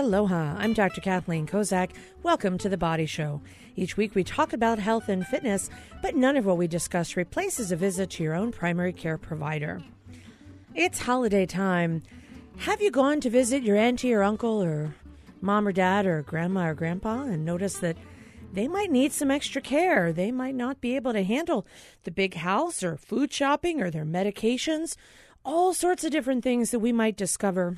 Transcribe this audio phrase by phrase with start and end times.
[0.00, 1.02] Aloha, I'm Dr.
[1.02, 1.90] Kathleen Kozak.
[2.22, 3.42] Welcome to The Body Show.
[3.76, 5.68] Each week we talk about health and fitness,
[6.00, 9.82] but none of what we discuss replaces a visit to your own primary care provider.
[10.74, 12.02] It's holiday time.
[12.60, 14.94] Have you gone to visit your auntie or uncle or
[15.42, 17.98] mom or dad or grandma or grandpa and noticed that
[18.54, 20.14] they might need some extra care?
[20.14, 21.66] They might not be able to handle
[22.04, 24.96] the big house or food shopping or their medications,
[25.44, 27.76] all sorts of different things that we might discover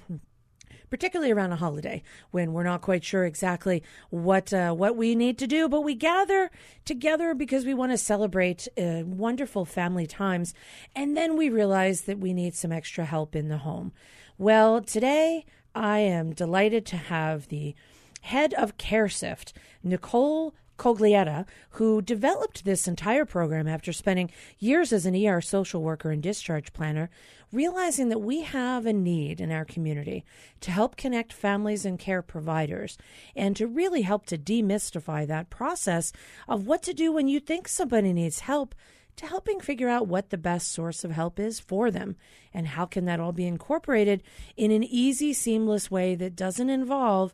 [0.92, 5.38] particularly around a holiday when we're not quite sure exactly what uh, what we need
[5.38, 6.50] to do, but we gather
[6.84, 10.52] together because we want to celebrate uh, wonderful family times,
[10.94, 13.90] and then we realize that we need some extra help in the home.
[14.36, 17.74] Well, today I am delighted to have the
[18.20, 25.14] head of CareSift, Nicole Coglietta, who developed this entire program after spending years as an
[25.14, 27.08] ER social worker and discharge planner,
[27.52, 30.24] realizing that we have a need in our community
[30.60, 32.98] to help connect families and care providers
[33.36, 36.12] and to really help to demystify that process
[36.48, 38.74] of what to do when you think somebody needs help
[39.14, 42.16] to helping figure out what the best source of help is for them
[42.52, 44.20] and how can that all be incorporated
[44.56, 47.32] in an easy seamless way that doesn't involve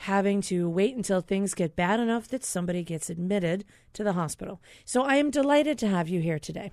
[0.00, 4.60] having to wait until things get bad enough that somebody gets admitted to the hospital.
[4.84, 6.72] So I am delighted to have you here today.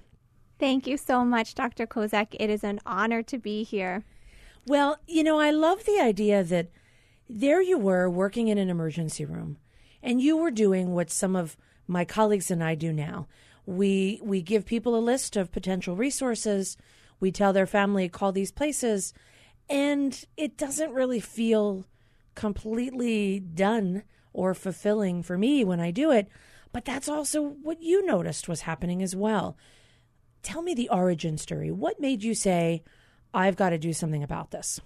[0.60, 1.88] Thank you so much, Dr.
[1.88, 2.36] Kozak.
[2.40, 4.04] It is an honor to be here.
[4.68, 6.70] Well, you know, I love the idea that
[7.30, 9.58] there you were working in an emergency room
[10.02, 11.58] and you were doing what some of
[11.88, 13.28] my colleagues and I do now.
[13.66, 16.78] We we give people a list of potential resources.
[17.20, 19.14] We tell their family call these places
[19.70, 21.86] and it doesn't really feel
[22.36, 24.04] completely done
[24.34, 26.28] or fulfilling for me when I do it.
[26.72, 29.56] But that's also what you noticed was happening as well.
[30.42, 31.72] Tell me the origin story.
[31.72, 32.84] What made you say,
[33.34, 34.82] I've got to do something about this?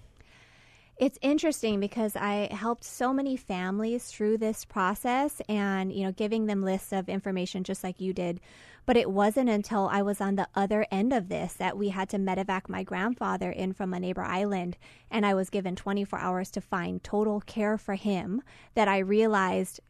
[0.98, 6.46] It's interesting because I helped so many families through this process and, you know, giving
[6.46, 8.40] them lists of information just like you did.
[8.88, 12.08] But it wasn't until I was on the other end of this that we had
[12.08, 14.78] to medevac my grandfather in from a neighbor island.
[15.10, 18.40] And I was given 24 hours to find total care for him
[18.74, 19.80] that I realized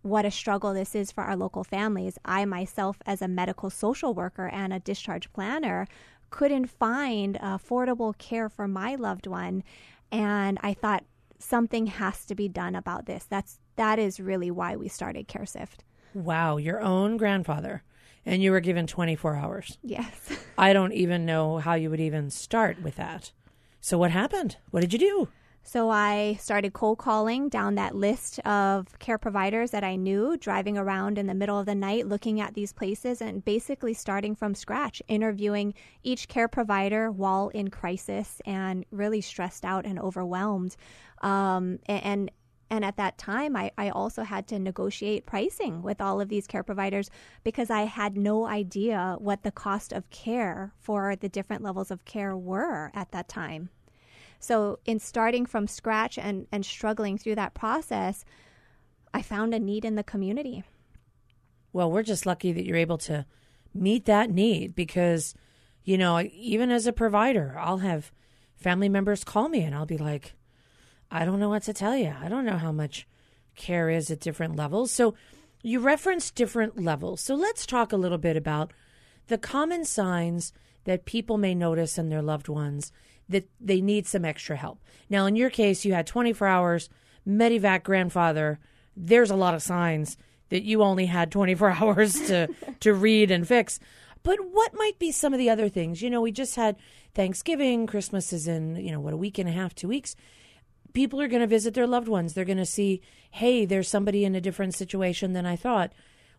[0.00, 2.16] what a struggle this is for our local families.
[2.24, 5.86] I myself, as a medical social worker and a discharge planner,
[6.30, 9.64] couldn't find affordable care for my loved one.
[10.10, 11.04] And I thought
[11.38, 13.26] something has to be done about this.
[13.28, 15.80] That's that is really why we started CareSift.
[16.14, 17.82] Wow, your own grandfather
[18.26, 19.78] and you were given 24 hours.
[19.82, 20.30] Yes.
[20.58, 23.32] I don't even know how you would even start with that.
[23.80, 24.56] So, what happened?
[24.72, 25.28] What did you do?
[25.62, 30.76] So, I started cold calling down that list of care providers that I knew, driving
[30.76, 34.56] around in the middle of the night, looking at these places, and basically starting from
[34.56, 40.76] scratch, interviewing each care provider while in crisis and really stressed out and overwhelmed.
[41.22, 42.30] Um, and and
[42.84, 46.64] at that time, I, I also had to negotiate pricing with all of these care
[46.64, 47.10] providers
[47.44, 52.04] because I had no idea what the cost of care for the different levels of
[52.04, 53.70] care were at that time.
[54.38, 58.24] So, in starting from scratch and, and struggling through that process,
[59.14, 60.62] I found a need in the community.
[61.72, 63.26] Well, we're just lucky that you're able to
[63.72, 65.34] meet that need because,
[65.84, 68.12] you know, even as a provider, I'll have
[68.56, 70.35] family members call me and I'll be like,
[71.16, 72.14] I don't know what to tell you.
[72.20, 73.06] I don't know how much
[73.54, 74.92] care is at different levels.
[74.92, 75.14] So
[75.62, 77.22] you referenced different levels.
[77.22, 78.74] So let's talk a little bit about
[79.28, 80.52] the common signs
[80.84, 82.92] that people may notice in their loved ones
[83.30, 84.78] that they need some extra help.
[85.08, 86.90] Now, in your case, you had 24 hours,
[87.26, 88.60] Medivac grandfather.
[88.94, 90.18] There's a lot of signs
[90.50, 92.48] that you only had 24 hours to,
[92.80, 93.80] to read and fix.
[94.22, 96.02] But what might be some of the other things?
[96.02, 96.76] You know, we just had
[97.14, 100.14] Thanksgiving, Christmas is in, you know, what, a week and a half, two weeks
[100.96, 102.32] people are going to visit their loved ones.
[102.32, 105.92] They're going to see, hey, there's somebody in a different situation than I thought.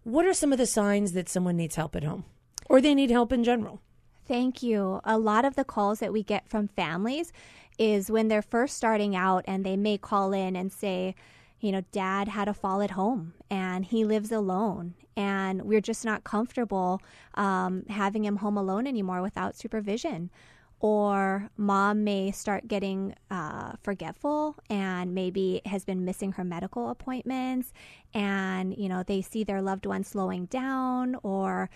[0.03, 2.25] What are some of the signs that someone needs help at home
[2.66, 3.81] or they need help in general?
[4.28, 4.99] Thank you.
[5.03, 7.31] A lot of the calls that we get from families
[7.78, 11.14] is when they're first starting out and they may call in and say,
[11.59, 16.03] you know, dad had a fall at home and he lives alone and we're just
[16.03, 16.99] not comfortable
[17.35, 20.31] um, having him home alone anymore without supervision
[20.79, 27.74] or mom may start getting uh, forgetful and maybe has been missing her medical appointments
[28.14, 31.70] and you know they see their loved one slowing down or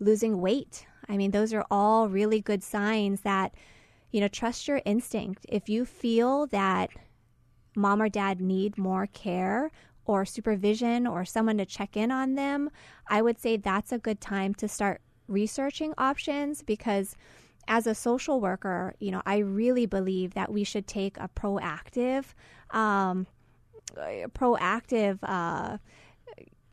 [0.00, 0.86] losing weight.
[1.08, 3.54] I mean those are all really good signs that
[4.10, 5.44] you know trust your instinct.
[5.48, 6.90] If you feel that
[7.76, 9.70] mom or dad need more care
[10.06, 12.70] or supervision or someone to check in on them
[13.08, 17.16] i would say that's a good time to start researching options because
[17.68, 22.26] as a social worker, you know, I really believe that we should take a proactive
[22.70, 23.26] um,
[24.34, 25.78] proactive uh,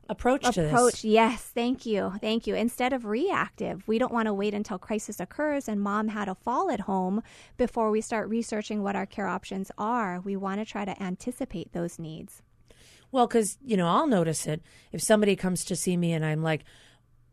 [0.09, 0.93] approach to approach.
[0.93, 1.05] this.
[1.05, 2.55] Yes, thank you, thank you.
[2.55, 6.35] Instead of reactive, we don't want to wait until crisis occurs and mom had a
[6.35, 7.21] fall at home
[7.57, 10.19] before we start researching what our care options are.
[10.19, 12.41] We want to try to anticipate those needs.
[13.11, 14.61] Well, because, you know, I'll notice it
[14.91, 16.63] if somebody comes to see me and I'm like,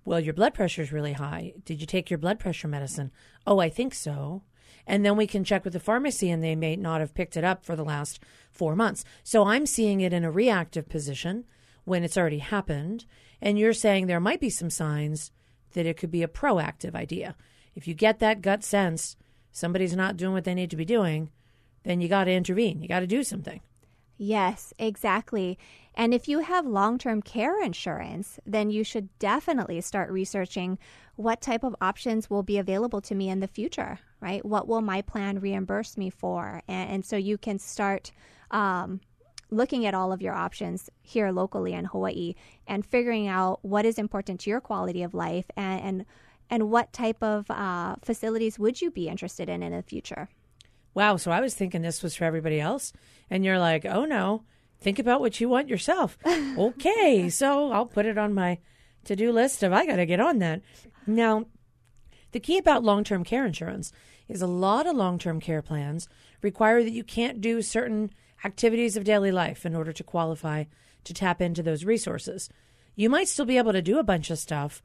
[0.05, 1.55] well, your blood pressure is really high.
[1.65, 3.11] Did you take your blood pressure medicine?
[3.47, 4.43] Oh, I think so.
[4.87, 7.45] And then we can check with the pharmacy and they may not have picked it
[7.45, 8.21] up for the last
[8.51, 9.05] four months.
[9.23, 11.45] So I'm seeing it in a reactive position
[11.85, 13.05] when it's already happened.
[13.41, 15.33] And you're saying there might be some signs
[15.73, 17.37] that it could be a proactive idea.
[17.75, 19.17] If you get that gut sense
[19.53, 21.31] somebody's not doing what they need to be doing,
[21.83, 22.81] then you got to intervene.
[22.81, 23.61] You got to do something.
[24.17, 25.59] Yes, exactly.
[26.01, 30.79] And if you have long term care insurance, then you should definitely start researching
[31.17, 34.43] what type of options will be available to me in the future, right?
[34.43, 36.63] What will my plan reimburse me for?
[36.67, 38.13] And, and so you can start
[38.51, 39.03] um,
[39.51, 42.35] looking at all of your options here locally in Hawaii
[42.67, 46.07] and figuring out what is important to your quality of life and, and,
[46.49, 50.31] and what type of uh, facilities would you be interested in in the future.
[50.95, 51.19] Wow.
[51.19, 52.95] So I was thinking this was for everybody else.
[53.29, 54.45] And you're like, oh no,
[54.81, 56.19] think about what you want yourself.
[56.27, 57.29] okay.
[57.29, 58.59] So I'll put it on my
[59.05, 60.63] to do list of I got to get on that.
[61.07, 61.47] Now,
[62.33, 63.93] the key about long term care insurance
[64.29, 66.09] is a lot of long term care plans
[66.43, 68.11] require that you can't do certain
[68.45, 70.65] activities of daily life in order to qualify
[71.05, 72.49] to tap into those resources.
[72.95, 74.83] You might still be able to do a bunch of stuff,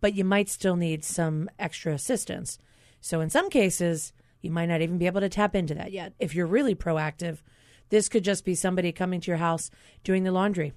[0.00, 2.58] but you might still need some extra assistance.
[3.00, 6.14] So, in some cases, you might not even be able to tap into that yet.
[6.18, 7.38] If you're really proactive,
[7.88, 9.70] this could just be somebody coming to your house,
[10.04, 10.72] doing the laundry,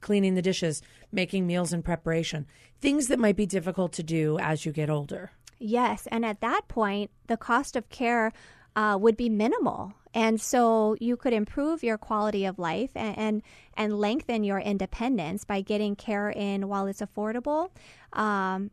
[0.00, 0.82] cleaning the dishes,
[1.12, 2.46] making meals in preparation,
[2.80, 5.30] things that might be difficult to do as you get older.
[5.58, 6.06] Yes.
[6.10, 8.32] And at that point, the cost of care
[8.76, 9.92] uh, would be minimal.
[10.14, 13.42] And so you could improve your quality of life and, and,
[13.74, 17.70] and lengthen your independence by getting care in while it's affordable.
[18.12, 18.70] Um,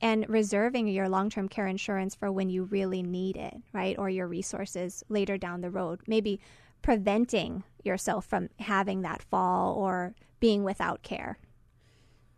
[0.00, 3.96] and reserving your long term care insurance for when you really need it, right?
[3.98, 6.00] Or your resources later down the road.
[6.06, 6.40] Maybe
[6.84, 11.38] preventing yourself from having that fall or being without care.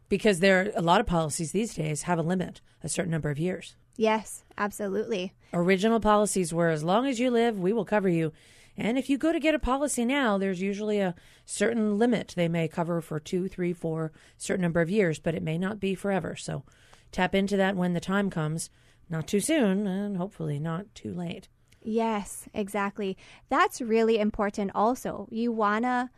[0.08, 3.28] Because there are a lot of policies these days have a limit, a certain number
[3.28, 3.74] of years.
[3.96, 5.34] Yes, absolutely.
[5.52, 8.32] Original policies were as long as you live, we will cover you.
[8.76, 12.34] And if you go to get a policy now, there's usually a certain limit.
[12.36, 15.80] They may cover for two, three, four, certain number of years, but it may not
[15.80, 16.36] be forever.
[16.36, 16.62] So
[17.10, 18.70] tap into that when the time comes,
[19.10, 21.48] not too soon, and hopefully not too late.
[21.88, 23.16] Yes, exactly.
[23.48, 25.28] That's really important also.
[25.30, 26.10] You want to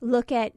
[0.00, 0.52] look at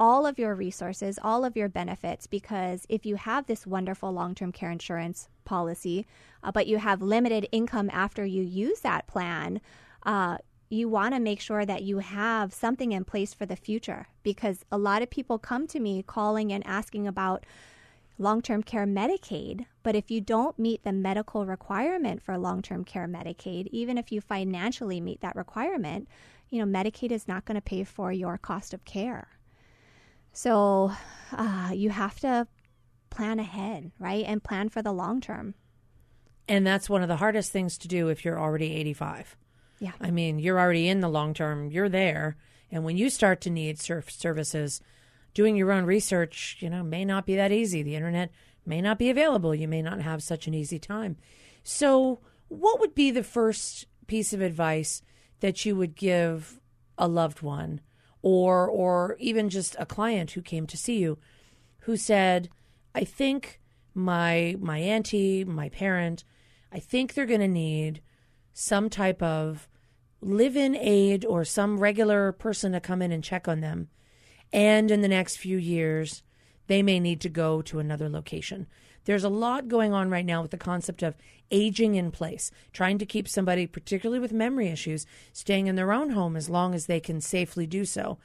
[0.00, 4.34] all of your resources, all of your benefits, because if you have this wonderful long
[4.34, 6.08] term care insurance policy,
[6.42, 9.60] uh, but you have limited income after you use that plan,
[10.04, 10.38] uh,
[10.68, 14.64] you want to make sure that you have something in place for the future because
[14.72, 17.46] a lot of people come to me calling and asking about
[18.22, 19.66] long term care Medicaid.
[19.82, 24.10] But if you don't meet the medical requirement for long term care Medicaid, even if
[24.10, 26.08] you financially meet that requirement,
[26.48, 29.28] you know, Medicaid is not going to pay for your cost of care.
[30.32, 30.92] So
[31.32, 32.46] uh, you have to
[33.10, 34.24] plan ahead, right?
[34.26, 35.54] And plan for the long term.
[36.48, 39.36] And that's one of the hardest things to do if you're already 85.
[39.78, 39.92] Yeah.
[40.00, 42.36] I mean, you're already in the long term, you're there.
[42.70, 44.80] And when you start to need surf services,
[45.34, 47.82] doing your own research, you know, may not be that easy.
[47.82, 48.30] The internet
[48.66, 49.54] may not be available.
[49.54, 51.16] You may not have such an easy time.
[51.62, 55.02] So, what would be the first piece of advice
[55.40, 56.60] that you would give
[56.98, 57.80] a loved one
[58.20, 61.18] or or even just a client who came to see you
[61.80, 62.48] who said,
[62.94, 63.60] "I think
[63.94, 66.24] my my auntie, my parent,
[66.70, 68.00] I think they're going to need
[68.52, 69.68] some type of
[70.20, 73.88] live-in aid or some regular person to come in and check on them."
[74.52, 76.22] And in the next few years,
[76.66, 78.66] they may need to go to another location.
[79.04, 81.16] There's a lot going on right now with the concept of
[81.50, 86.10] aging in place, trying to keep somebody, particularly with memory issues, staying in their own
[86.10, 88.18] home as long as they can safely do so.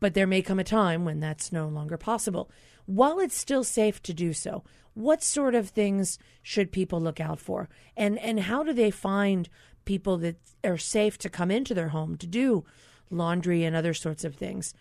[0.00, 2.50] But there may come a time when that's no longer possible.
[2.86, 7.40] While it's still safe to do so, what sort of things should people look out
[7.40, 7.68] for?
[7.96, 9.48] And and how do they find
[9.84, 12.64] people that are safe to come into their home to do
[13.10, 14.74] laundry and other sorts of things?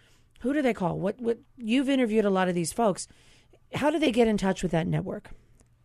[0.44, 1.00] Who do they call?
[1.00, 3.08] What what you've interviewed a lot of these folks.
[3.76, 5.30] How do they get in touch with that network?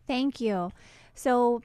[0.05, 0.71] Thank you.
[1.15, 1.61] So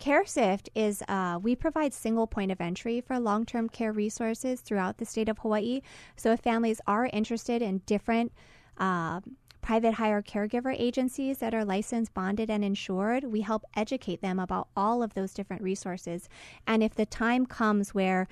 [0.00, 4.96] CareSift is uh, we provide single point of entry for long term care resources throughout
[4.96, 5.82] the state of Hawaii.
[6.16, 8.32] So if families are interested in different
[8.78, 9.20] uh,
[9.60, 14.68] private hire caregiver agencies that are licensed, bonded, and insured, we help educate them about
[14.74, 16.30] all of those different resources.
[16.66, 18.26] And if the time comes where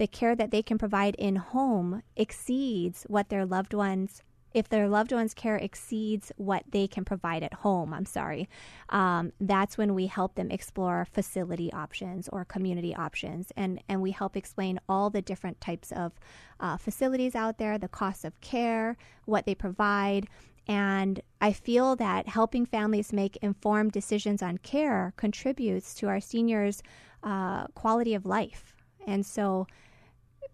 [0.00, 4.88] the care that they can provide in home exceeds what their loved ones if their
[4.88, 8.48] loved one's care exceeds what they can provide at home, I'm sorry,
[8.88, 13.52] um, that's when we help them explore facility options or community options.
[13.56, 16.12] And, and we help explain all the different types of
[16.58, 20.26] uh, facilities out there, the costs of care, what they provide.
[20.66, 26.82] And I feel that helping families make informed decisions on care contributes to our seniors'
[27.22, 28.74] uh, quality of life.
[29.06, 29.66] And so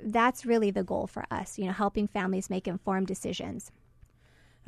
[0.00, 3.70] that's really the goal for us, you know, helping families make informed decisions.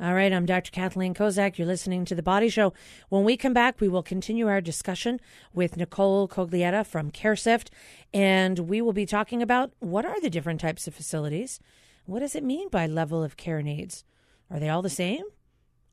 [0.01, 0.71] All right, I'm Dr.
[0.71, 1.57] Kathleen Kozak.
[1.57, 2.73] You're listening to The Body Show.
[3.09, 5.19] When we come back, we will continue our discussion
[5.53, 7.67] with Nicole Coglietta from CareSift,
[8.13, 11.59] and we will be talking about what are the different types of facilities?
[12.05, 14.05] What does it mean by level of care needs?
[14.49, 15.25] Are they all the same?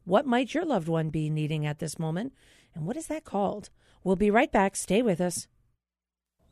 [0.04, 2.32] What might your loved one be needing at this moment?
[2.76, 3.70] And what is that called?
[4.04, 4.76] We'll be right back.
[4.76, 5.48] Stay with us.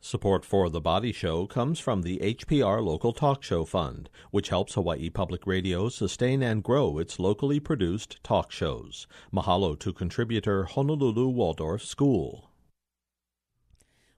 [0.07, 4.75] Support for The Body Show comes from the HPR Local Talk Show Fund, which helps
[4.75, 9.07] Hawaii Public Radio sustain and grow its locally produced talk shows.
[9.33, 12.51] Mahalo to contributor Honolulu Waldorf School.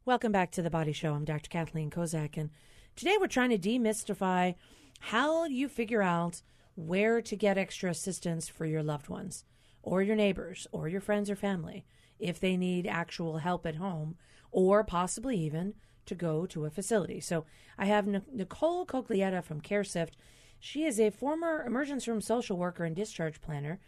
[0.04, 1.14] Welcome back to The Body Show.
[1.14, 1.50] I'm Dr.
[1.50, 2.50] Kathleen Kozak, and
[2.98, 4.56] today we're trying to demystify
[5.00, 6.42] how you figure out
[6.76, 9.46] where to get extra assistance for your loved ones,
[9.84, 11.86] or your neighbors, or your friends or family
[12.20, 14.18] if they need actual help at home
[14.52, 15.74] or possibly even
[16.06, 17.20] to go to a facility.
[17.20, 17.46] So
[17.78, 20.14] I have Nicole Coglietta from CareSift.
[20.60, 23.80] She is a former emergency room social worker and discharge planner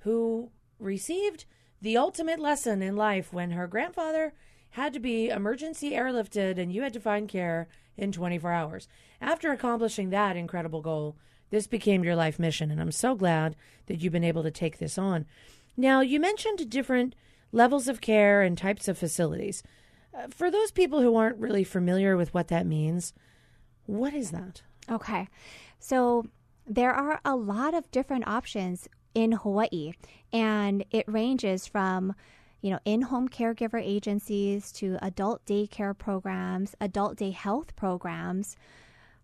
[0.00, 1.46] who received
[1.80, 4.34] the ultimate lesson in life when her grandfather
[4.70, 8.88] had to be emergency airlifted and you had to find care in 24 hours.
[9.20, 11.16] After accomplishing that incredible goal,
[11.50, 13.54] this became your life mission, and I'm so glad
[13.86, 15.26] that you've been able to take this on.
[15.76, 17.14] Now, you mentioned different
[17.52, 19.62] levels of care and types of facilities.
[20.30, 23.12] For those people who aren't really familiar with what that means,
[23.86, 24.62] what is that?
[24.90, 25.28] Okay.
[25.78, 26.24] So
[26.66, 29.92] there are a lot of different options in Hawaii,
[30.32, 32.14] and it ranges from
[32.64, 38.56] you know, in-home caregiver agencies to adult daycare programs, adult day health programs.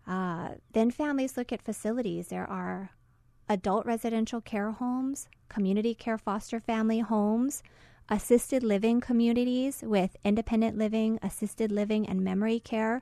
[0.05, 2.27] Uh, then families look at facilities.
[2.27, 2.91] There are
[3.49, 7.63] adult residential care homes, community care foster family homes,
[8.11, 13.01] assisted living communities with independent living, assisted living, and memory care.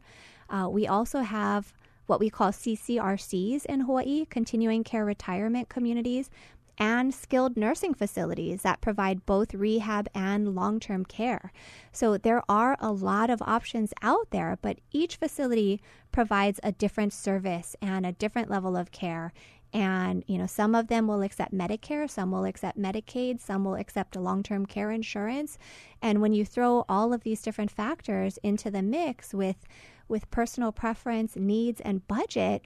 [0.50, 1.74] Uh, we also have
[2.06, 6.30] what we call CCRCs in Hawaii, continuing care retirement communities,
[6.78, 11.52] and skilled nursing facilities that provide both rehab and long term care.
[11.92, 17.14] So there are a lot of options out there, but each facility provides a different
[17.14, 19.34] service and a different level of care.
[19.72, 23.76] And, you know, some of them will accept Medicare, some will accept Medicaid, some will
[23.76, 25.58] accept long term care insurance.
[26.02, 29.68] And when you throw all of these different factors into the mix with,
[30.08, 32.66] with personal preference, needs, and budget,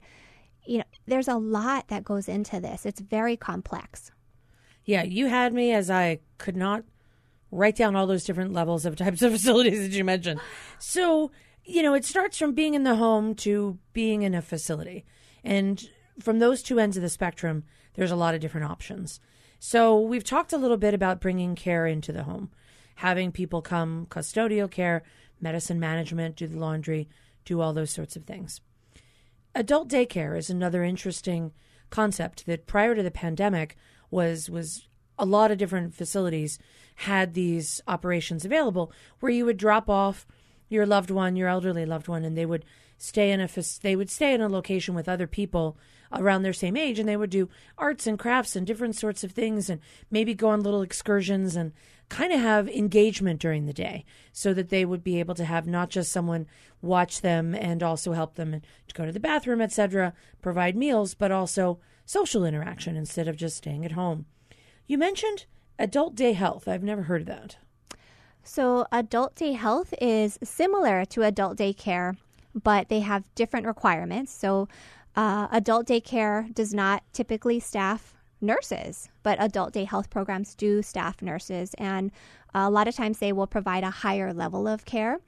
[0.66, 2.86] you know, there's a lot that goes into this.
[2.86, 4.10] It's very complex.
[4.84, 6.84] Yeah, you had me as I could not
[7.50, 10.40] write down all those different levels of types of facilities that you mentioned.
[10.78, 11.30] So,
[11.64, 15.04] you know, it starts from being in the home to being in a facility.
[15.42, 15.86] And
[16.20, 19.20] from those two ends of the spectrum, there's a lot of different options.
[19.58, 22.50] So we've talked a little bit about bringing care into the home,
[22.96, 25.02] having people come custodial care,
[25.40, 27.08] medicine management, do the laundry,
[27.44, 28.60] do all those sorts of things.
[29.54, 31.52] Adult daycare is another interesting
[31.90, 33.76] concept that prior to the pandemic
[34.10, 36.58] was was a lot of different facilities
[36.96, 40.26] had these operations available where you would drop off
[40.68, 42.64] your loved one, your elderly loved one, and they would
[42.98, 43.48] stay in a
[43.82, 45.76] they would stay in a location with other people
[46.20, 49.32] around their same age and they would do arts and crafts and different sorts of
[49.32, 49.80] things and
[50.10, 51.72] maybe go on little excursions and
[52.08, 55.66] kind of have engagement during the day so that they would be able to have
[55.66, 56.46] not just someone
[56.82, 61.32] watch them and also help them to go to the bathroom etc provide meals but
[61.32, 64.26] also social interaction instead of just staying at home.
[64.86, 65.46] You mentioned
[65.78, 66.68] adult day health.
[66.68, 67.56] I've never heard of that.
[68.42, 72.16] So adult day health is similar to adult day care
[72.54, 74.32] but they have different requirements.
[74.32, 74.68] So
[75.16, 81.22] uh, adult daycare does not typically staff nurses, but adult day health programs do staff
[81.22, 82.10] nurses, and
[82.54, 85.18] a lot of times they will provide a higher level of care.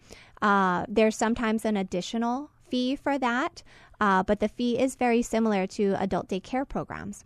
[0.43, 3.63] Uh, there's sometimes an additional fee for that,
[4.01, 7.25] uh, but the fee is very similar to adult day care programs.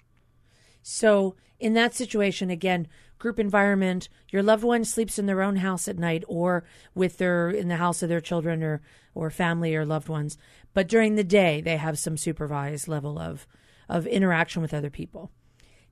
[0.82, 2.88] So, in that situation, again,
[3.20, 7.50] group environment, your loved one sleeps in their own house at night or with their
[7.50, 8.80] in the house of their children or
[9.14, 10.36] or family or loved ones.
[10.74, 13.46] But during the day, they have some supervised level of
[13.88, 15.30] of interaction with other people.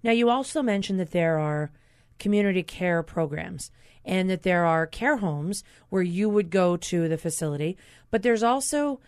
[0.03, 1.71] Now, you also mentioned that there are
[2.19, 3.71] community care programs
[4.05, 7.77] and that there are care homes where you would go to the facility,
[8.11, 9.01] but there's also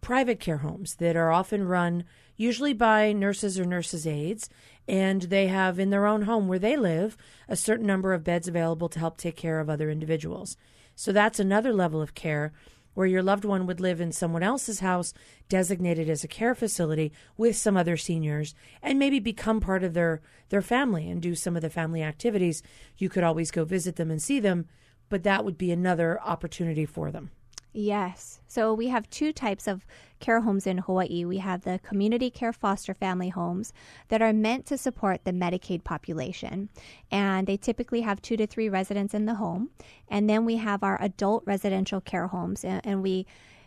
[0.00, 2.04] private care homes that are often run
[2.36, 4.48] usually by nurses or nurses' aides,
[4.88, 7.16] and they have in their own home where they live
[7.48, 10.56] a certain number of beds available to help take care of other individuals.
[10.94, 12.52] So that's another level of care
[12.96, 15.12] where your loved one would live in someone else's house
[15.50, 20.22] designated as a care facility with some other seniors and maybe become part of their
[20.48, 22.62] their family and do some of the family activities
[22.96, 24.66] you could always go visit them and see them
[25.10, 27.30] but that would be another opportunity for them
[27.78, 28.40] Yes.
[28.48, 29.84] So we have two types of
[30.18, 31.26] care homes in Hawaii.
[31.26, 33.74] We have the community care foster family homes
[34.08, 36.70] that are meant to support the Medicaid population.
[37.10, 39.68] And they typically have two to three residents in the home.
[40.08, 42.64] And then we have our adult residential care homes.
[42.64, 43.26] And we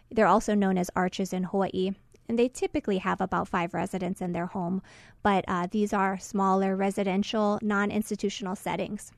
[0.10, 1.92] they're also known as ARCHs in Hawaii.
[2.28, 4.82] And they typically have about five residents in their home,
[5.22, 9.12] but uh, these are smaller residential, non institutional settings.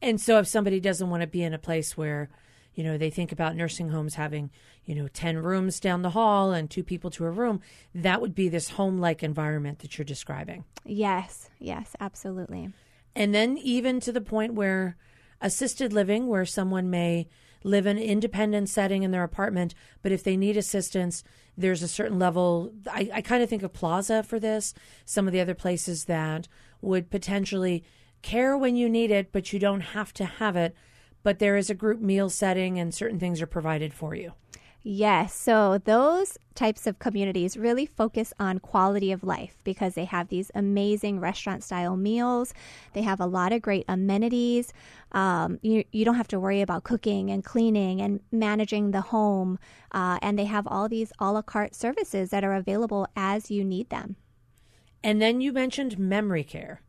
[0.00, 2.30] And so if somebody doesn't want to be in a place where
[2.74, 4.50] you know, they think about nursing homes having,
[4.84, 7.60] you know, 10 rooms down the hall and two people to a room.
[7.94, 10.64] That would be this home like environment that you're describing.
[10.84, 12.72] Yes, yes, absolutely.
[13.14, 14.96] And then even to the point where
[15.40, 17.28] assisted living, where someone may
[17.62, 21.24] live in an independent setting in their apartment, but if they need assistance,
[21.56, 22.72] there's a certain level.
[22.90, 26.48] I, I kind of think of Plaza for this, some of the other places that
[26.82, 27.84] would potentially
[28.20, 30.74] care when you need it, but you don't have to have it
[31.24, 34.34] but there is a group meal setting and certain things are provided for you.
[34.86, 35.34] Yes.
[35.34, 40.50] So those types of communities really focus on quality of life because they have these
[40.54, 42.52] amazing restaurant style meals.
[42.92, 44.74] They have a lot of great amenities.
[45.12, 49.58] Um, you, you don't have to worry about cooking and cleaning and managing the home.
[49.90, 53.64] Uh, and they have all these a la carte services that are available as you
[53.64, 54.16] need them.
[55.02, 56.82] And then you mentioned memory care.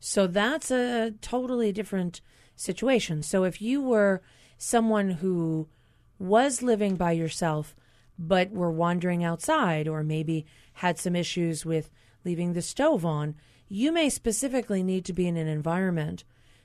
[0.00, 2.20] So that's a totally different
[2.58, 3.22] situation.
[3.22, 4.22] So if you were
[4.56, 5.68] someone who
[6.18, 7.76] was living by yourself,
[8.18, 10.44] but were wandering outside, or maybe
[10.74, 11.90] had some issues with
[12.24, 13.36] leaving the stove on,
[13.68, 16.24] you may specifically need to be in an environment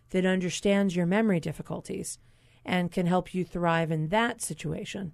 [0.10, 2.18] that understands your memory difficulties
[2.66, 5.14] and can help you thrive in that situation.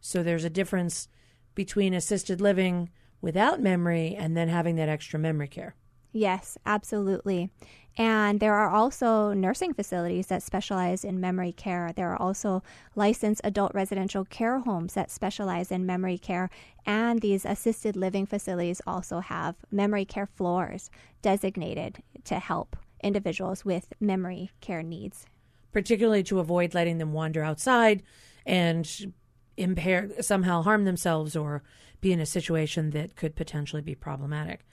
[0.00, 1.08] So there's a difference
[1.54, 5.74] between assisted living without memory and then having that extra memory care.
[6.12, 7.50] Yes, absolutely.
[7.96, 11.92] And there are also nursing facilities that specialize in memory care.
[11.94, 12.62] There are also
[12.94, 16.48] licensed adult residential care homes that specialize in memory care.
[16.86, 23.92] And these assisted living facilities also have memory care floors designated to help individuals with
[24.00, 25.26] memory care needs.
[25.72, 28.02] Particularly to avoid letting them wander outside
[28.46, 29.12] and
[29.56, 31.62] impair, somehow harm themselves or
[32.00, 34.64] be in a situation that could potentially be problematic.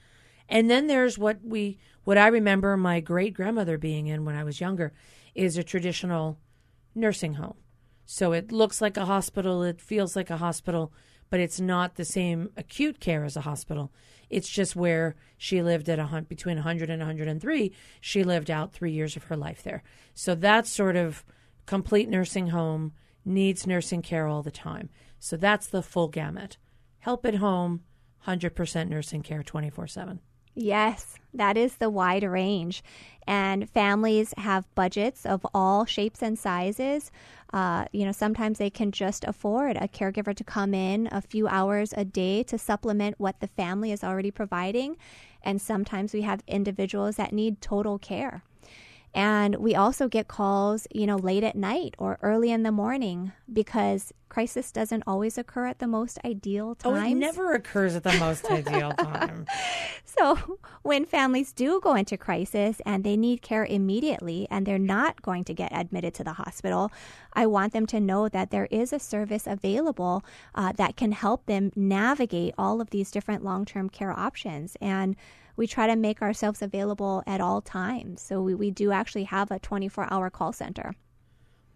[0.50, 4.44] And then there's what we what I remember my great grandmother being in when I
[4.44, 4.94] was younger
[5.36, 6.40] is a traditional
[6.96, 7.58] nursing home.
[8.06, 10.92] So it looks like a hospital, it feels like a hospital,
[11.30, 13.92] but it's not the same acute care as a hospital.
[14.32, 17.72] It's just where she lived at a hunt between 100 and 103.
[18.02, 19.84] She lived out three years of her life there.
[20.16, 21.24] So that's sort of
[21.68, 24.90] complete nursing home, needs nursing care all the time.
[25.20, 26.58] So that's the full gamut.
[27.00, 27.84] Help at home,
[28.26, 30.20] 100% nursing care 24 7.
[30.62, 32.84] Yes, that is the wide range.
[33.26, 37.12] And families have budgets of all shapes and sizes.
[37.54, 41.48] Uh, you know, sometimes they can just afford a caregiver to come in a few
[41.48, 44.98] hours a day to supplement what the family is already providing.
[45.42, 48.44] And sometimes we have individuals that need total care.
[49.14, 53.32] And we also get calls, you know, late at night or early in the morning
[53.52, 56.94] because crisis doesn't always occur at the most ideal time.
[56.94, 59.46] Oh, it never occurs at the most ideal time.
[60.18, 65.22] So, when families do go into crisis and they need care immediately and they're not
[65.22, 66.92] going to get admitted to the hospital,
[67.34, 71.46] I want them to know that there is a service available uh, that can help
[71.46, 74.76] them navigate all of these different long term care options.
[74.82, 75.16] And
[75.56, 78.22] we try to make ourselves available at all times.
[78.22, 80.96] So we, we do actually have a 24 hour call center.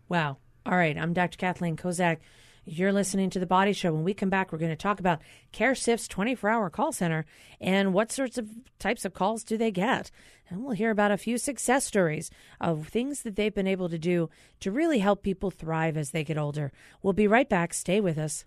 [0.09, 0.37] Wow.
[0.65, 0.97] All right.
[0.97, 1.37] I'm Dr.
[1.37, 2.17] Kathleen Kozak.
[2.65, 3.91] You're listening to The Body Show.
[3.91, 5.21] When we come back, we're going to talk about
[5.51, 7.25] CareSift's 24 hour call center
[7.59, 8.49] and what sorts of
[8.79, 10.11] types of calls do they get.
[10.49, 13.99] And we'll hear about a few success stories of things that they've been able to
[13.99, 14.29] do
[14.61, 16.71] to really help people thrive as they get older.
[17.01, 17.73] We'll be right back.
[17.73, 18.45] Stay with us.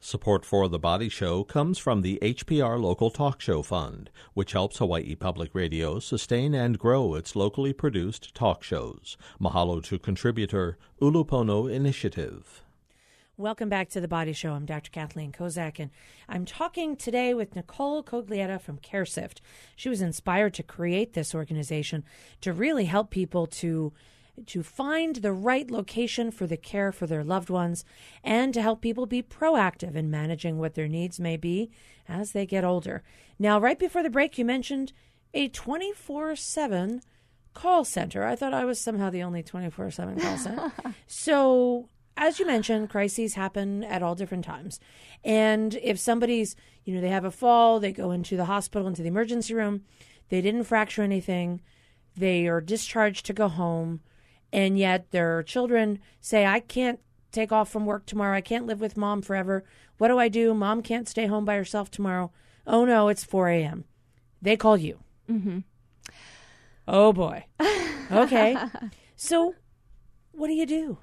[0.00, 4.78] Support for The Body Show comes from the HPR Local Talk Show Fund, which helps
[4.78, 9.16] Hawaii Public Radio sustain and grow its locally produced talk shows.
[9.40, 12.64] Mahalo to contributor Ulupono Initiative.
[13.38, 14.54] Welcome back to the Body Show.
[14.54, 14.90] I'm Dr.
[14.90, 15.92] Kathleen Kozak, and
[16.28, 19.36] I'm talking today with Nicole Coglietta from CareSift.
[19.76, 22.02] She was inspired to create this organization
[22.40, 23.92] to really help people to
[24.46, 27.84] to find the right location for the care for their loved ones
[28.24, 31.70] and to help people be proactive in managing what their needs may be
[32.08, 33.04] as they get older.
[33.38, 34.92] Now, right before the break, you mentioned
[35.32, 37.02] a 24 7
[37.54, 38.24] call center.
[38.24, 40.72] I thought I was somehow the only 24 7 call center.
[41.06, 41.88] so,
[42.18, 44.80] as you mentioned, crises happen at all different times.
[45.24, 49.02] And if somebody's, you know, they have a fall, they go into the hospital, into
[49.02, 49.84] the emergency room,
[50.28, 51.62] they didn't fracture anything,
[52.16, 54.00] they are discharged to go home,
[54.52, 57.00] and yet their children say, I can't
[57.30, 58.36] take off from work tomorrow.
[58.36, 59.64] I can't live with mom forever.
[59.98, 60.54] What do I do?
[60.54, 62.32] Mom can't stay home by herself tomorrow.
[62.66, 63.84] Oh no, it's 4 a.m.
[64.42, 64.98] They call you.
[65.30, 65.60] Mm-hmm.
[66.86, 67.44] Oh boy.
[68.10, 68.56] Okay.
[69.16, 69.54] so,
[70.32, 70.98] what do you do?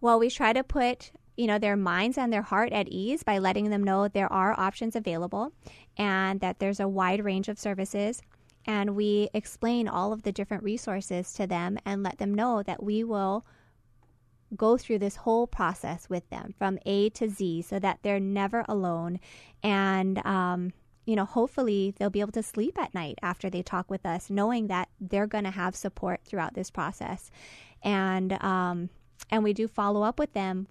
[0.00, 3.38] Well, we try to put you know their minds and their heart at ease by
[3.38, 5.52] letting them know there are options available
[5.96, 8.20] and that there's a wide range of services
[8.66, 12.82] and we explain all of the different resources to them and let them know that
[12.82, 13.46] we will
[14.56, 18.64] go through this whole process with them from A to Z so that they're never
[18.68, 19.20] alone
[19.62, 20.72] and um,
[21.06, 24.28] you know, hopefully they'll be able to sleep at night after they talk with us,
[24.28, 27.30] knowing that they're going to have support throughout this process.
[27.82, 28.90] And um,
[29.30, 30.66] and we do follow up with them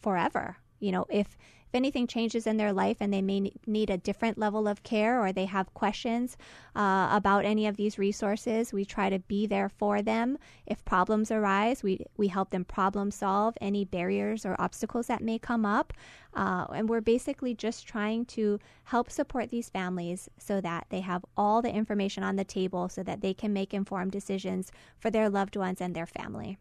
[0.00, 0.56] forever.
[0.78, 1.36] You know, if
[1.70, 5.22] if anything changes in their life and they may need a different level of care
[5.22, 6.36] or they have questions
[6.74, 10.36] uh, about any of these resources, we try to be there for them.
[10.66, 15.38] If problems arise, we, we help them problem solve any barriers or obstacles that may
[15.38, 15.92] come up.
[16.34, 21.24] Uh, and we're basically just trying to help support these families so that they have
[21.36, 25.30] all the information on the table so that they can make informed decisions for their
[25.30, 26.58] loved ones and their family.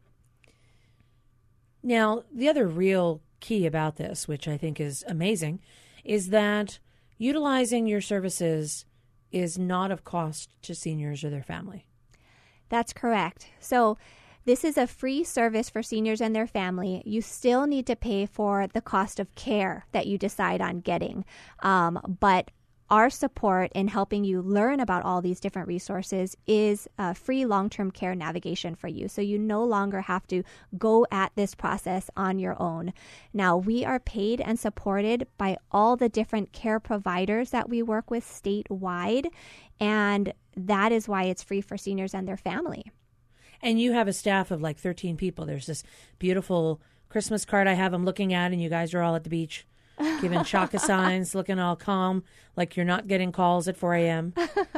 [1.82, 5.62] Now, the other real key about this, which I think is amazing,
[6.04, 6.80] is that
[7.18, 8.86] utilizing your services
[9.32, 11.86] is not of cost to seniors or their family.
[12.70, 13.48] That's correct.
[13.60, 13.98] So,
[14.46, 17.04] this is a free service for seniors and their family.
[17.06, 21.24] You still need to pay for the cost of care that you decide on getting.
[21.60, 22.50] Um, but
[22.90, 27.70] our support in helping you learn about all these different resources is a free long
[27.70, 29.08] term care navigation for you.
[29.08, 30.44] So you no longer have to
[30.78, 32.94] go at this process on your own.
[33.34, 38.10] Now, we are paid and supported by all the different care providers that we work
[38.10, 39.30] with statewide,
[39.80, 42.92] and that is why it's free for seniors and their family.
[43.62, 45.46] And you have a staff of like 13 people.
[45.46, 45.84] There's this
[46.18, 49.30] beautiful Christmas card I have I'm looking at, and you guys are all at the
[49.30, 49.66] beach
[50.22, 52.24] giving shaka signs, looking all calm,
[52.56, 54.34] like you're not getting calls at 4 a.m.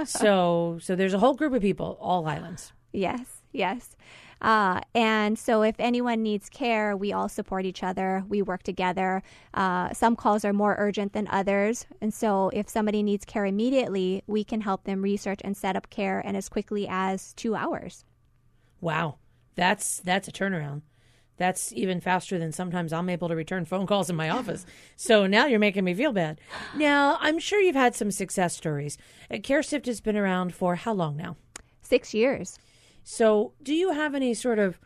[0.05, 2.73] So, so there's a whole group of people, all islands.
[2.91, 3.95] Yes, yes.
[4.41, 8.23] Uh, and so, if anyone needs care, we all support each other.
[8.27, 9.21] We work together.
[9.53, 11.85] Uh, some calls are more urgent than others.
[12.01, 15.91] And so, if somebody needs care immediately, we can help them research and set up
[15.91, 18.03] care in as quickly as two hours.
[18.79, 19.17] Wow.
[19.55, 20.81] That's that's a turnaround.
[21.37, 24.65] That's even faster than sometimes I'm able to return phone calls in my office.
[24.95, 26.39] So now you're making me feel bad.
[26.75, 28.97] Now, I'm sure you've had some success stories.
[29.29, 31.37] Uh, CareSift has been around for how long now?
[31.81, 32.59] Six years.
[33.03, 34.79] So, do you have any sort of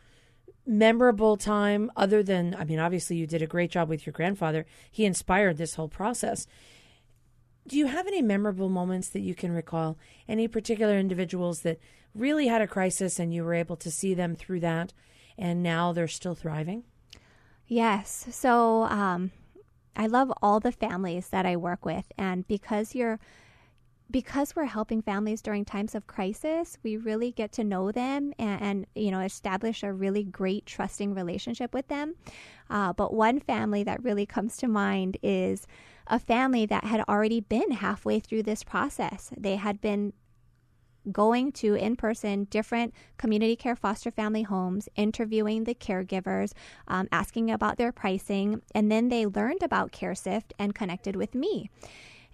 [0.66, 4.66] memorable time other than, I mean, obviously you did a great job with your grandfather,
[4.90, 6.46] he inspired this whole process.
[7.68, 9.96] Do you have any memorable moments that you can recall?
[10.28, 11.78] Any particular individuals that
[12.14, 14.92] really had a crisis and you were able to see them through that?
[15.38, 16.84] And now they're still thriving?
[17.66, 18.26] Yes.
[18.30, 19.32] So um,
[19.96, 23.18] I love all the families that I work with, and because you're
[24.08, 28.62] because we're helping families during times of crisis, we really get to know them and,
[28.62, 32.14] and you know establish a really great trusting relationship with them.
[32.70, 35.66] Uh, but one family that really comes to mind is
[36.06, 39.30] a family that had already been halfway through this process.
[39.36, 40.12] They had been
[41.12, 46.52] going to in person different community care foster family homes, interviewing the caregivers,
[46.88, 51.70] um, asking about their pricing, and then they learned about CareSift and connected with me.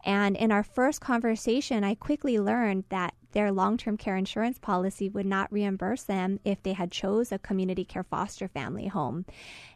[0.04, 5.26] And in our first conversation, I quickly learned that their long-term care insurance policy would
[5.26, 9.24] not reimburse them if they had chose a community care foster family home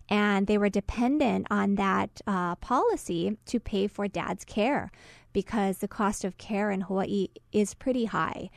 [0.08, 4.90] and they were dependent on that uh, policy to pay for dad's care
[5.36, 8.48] because the cost of care in Hawaii is pretty high.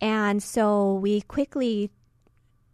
[0.00, 1.92] And so we quickly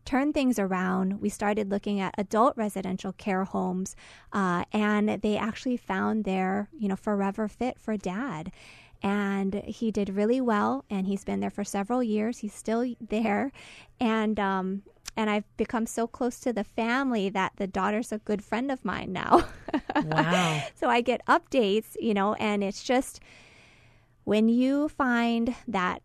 [0.06, 1.20] turned things around.
[1.20, 3.96] We started looking at adult residential care homes,
[4.32, 8.50] uh, and they actually found their, you know, forever fit for dad.
[9.02, 12.38] And he did really well, and he's been there for several years.
[12.38, 13.52] He's still there,
[14.00, 14.84] and um,
[15.18, 18.86] and I've become so close to the family that the daughter's a good friend of
[18.86, 19.44] mine now.
[20.04, 20.62] Wow!
[20.76, 23.20] so I get updates, you know, and it's just
[24.30, 26.02] when you find that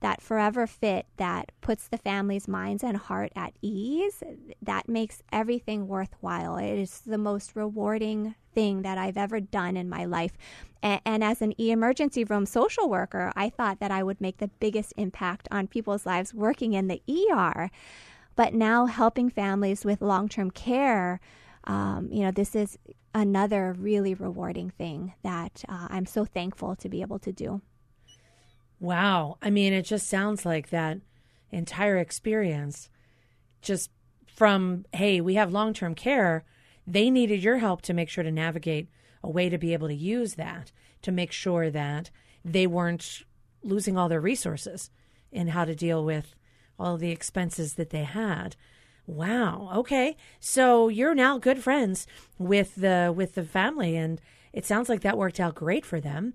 [0.00, 4.20] that forever fit that puts the family's minds and heart at ease,
[4.60, 6.56] that makes everything worthwhile.
[6.56, 10.32] It is the most rewarding thing that I've ever done in my life.
[10.82, 14.50] And, and as an emergency room social worker, I thought that I would make the
[14.58, 17.70] biggest impact on people's lives working in the ER.
[18.34, 21.20] But now helping families with long term care,
[21.62, 22.76] um, you know, this is
[23.14, 27.60] another really rewarding thing that uh, I'm so thankful to be able to do.
[28.80, 29.38] Wow.
[29.40, 30.98] I mean, it just sounds like that
[31.50, 32.88] entire experience
[33.60, 33.90] just
[34.26, 36.44] from, hey, we have long term care.
[36.86, 38.88] They needed your help to make sure to navigate
[39.22, 40.72] a way to be able to use that
[41.02, 42.10] to make sure that
[42.44, 43.22] they weren't
[43.62, 44.90] losing all their resources
[45.30, 46.34] in how to deal with
[46.78, 48.56] all the expenses that they had.
[49.06, 49.70] Wow.
[49.76, 50.16] Okay.
[50.40, 52.06] So you're now good friends
[52.38, 54.20] with the with the family and
[54.52, 56.34] it sounds like that worked out great for them.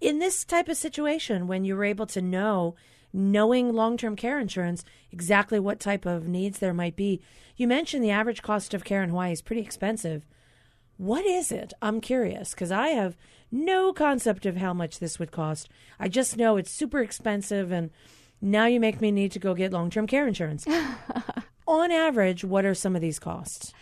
[0.00, 2.74] In this type of situation when you were able to know
[3.12, 7.20] knowing long-term care insurance exactly what type of needs there might be.
[7.56, 10.26] You mentioned the average cost of care in Hawaii is pretty expensive.
[10.96, 11.72] What is it?
[11.82, 13.16] I'm curious because I have
[13.50, 15.68] no concept of how much this would cost.
[15.98, 17.90] I just know it's super expensive and
[18.40, 20.66] now you make me need to go get long-term care insurance.
[21.66, 23.72] on average, what are some of these costs?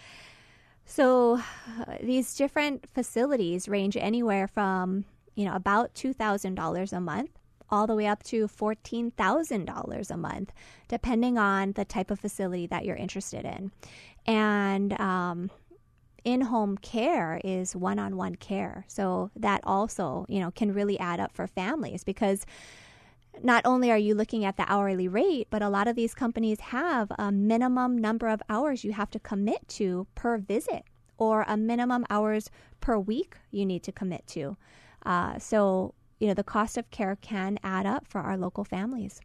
[0.84, 1.40] So,
[1.80, 5.04] uh, these different facilities range anywhere from,
[5.36, 7.30] you know, about $2,000 a month
[7.70, 10.52] all the way up to $14,000 a month,
[10.88, 13.70] depending on the type of facility that you're interested in.
[14.26, 15.50] And um,
[16.24, 18.84] in home care is one on one care.
[18.88, 22.44] So that also, you know, can really add up for families because
[23.42, 26.60] not only are you looking at the hourly rate, but a lot of these companies
[26.60, 30.84] have a minimum number of hours you have to commit to per visit
[31.16, 34.56] or a minimum hours per week you need to commit to.
[35.04, 39.20] Uh, so, you know, the cost of care can add up for our local families.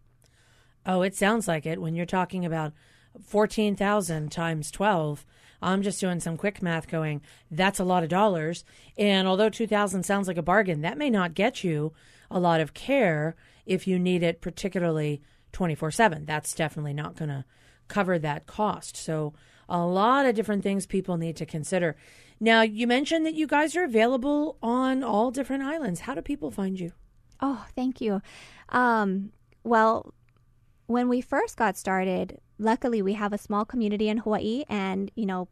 [0.86, 2.74] Oh, it sounds like it when you're talking about
[3.22, 5.26] 14,000 times 12.
[5.62, 8.64] I'm just doing some quick math going, that's a lot of dollars.
[8.98, 11.94] And although 2,000 sounds like a bargain, that may not get you
[12.30, 13.36] a lot of care
[13.66, 16.26] if you need it particularly 24 7.
[16.26, 17.46] That's definitely not going to
[17.88, 18.98] cover that cost.
[18.98, 19.34] So,
[19.68, 21.96] a lot of different things people need to consider.
[22.40, 26.02] Now, you mentioned that you guys are available on all different islands.
[26.02, 26.92] How do people find you?
[27.42, 28.22] Oh, thank you.
[28.70, 29.32] Um,
[29.64, 30.14] well,
[30.88, 35.26] when we first got started, luckily we have a small community in Hawaii, and you
[35.26, 35.48] know,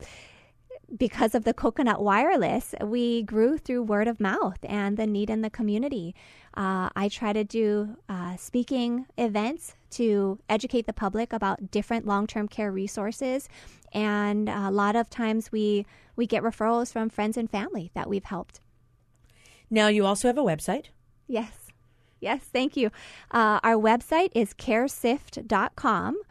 [0.95, 5.41] because of the coconut wireless, we grew through word of mouth and the need in
[5.41, 6.13] the community.
[6.55, 12.47] Uh, I try to do uh, speaking events to educate the public about different long-term
[12.47, 13.49] care resources,
[13.91, 18.25] and a lot of times we we get referrals from friends and family that we've
[18.25, 18.59] helped.
[19.69, 20.85] Now, you also have a website.
[21.27, 21.71] Yes.
[22.19, 22.91] Yes, thank you.
[23.31, 26.21] Uh, our website is caresift.com.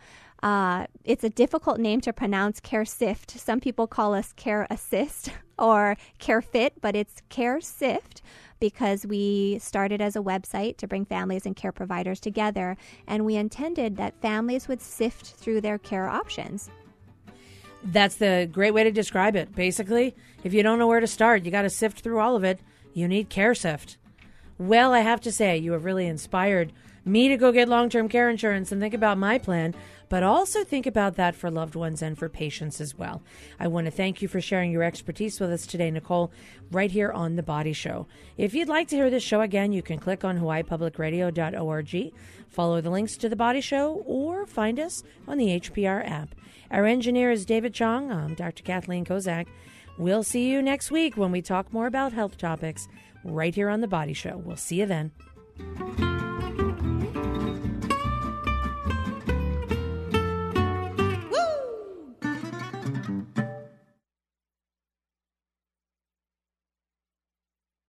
[0.43, 3.39] Uh, it's a difficult name to pronounce, CareSift.
[3.39, 8.23] Some people call us Care Assist or CareFit, but it's CareSift
[8.59, 12.77] because we started as a website to bring families and care providers together,
[13.07, 16.71] and we intended that families would sift through their care options.
[17.85, 19.55] That's the great way to describe it.
[19.55, 22.45] Basically, if you don't know where to start, you got to sift through all of
[22.45, 22.61] it.
[22.95, 23.97] You need CareSift.
[24.59, 26.73] Well, I have to say, you have really inspired
[27.05, 29.75] me to go get long term care insurance and think about my plan
[30.13, 33.23] but also think about that for loved ones and for patients as well.
[33.59, 36.31] I want to thank you for sharing your expertise with us today, Nicole,
[36.71, 38.07] right here on The Body Show.
[38.37, 42.13] If you'd like to hear this show again, you can click on hawaiipublicradio.org,
[42.47, 46.35] follow the links to The Body Show, or find us on the HPR app.
[46.71, 48.13] Our engineer is David Chong.
[48.13, 48.63] I'm Dr.
[48.65, 49.47] Kathleen Kozak.
[49.97, 52.87] We'll see you next week when we talk more about health topics
[53.25, 54.43] right here on The Body Show.
[54.45, 55.13] We'll see you then.